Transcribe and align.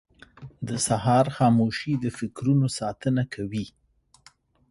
•د 0.67 0.69
سهار 0.87 1.25
خاموشي 1.35 1.93
د 1.99 2.05
فکرونو 2.17 2.67
ساتنه 2.79 3.23
کوي. 3.33 3.65